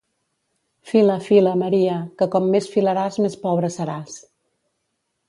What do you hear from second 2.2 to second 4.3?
que com més filaràs més pobra seràs.